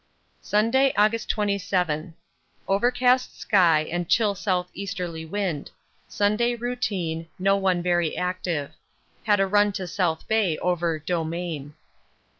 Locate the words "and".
3.81-4.09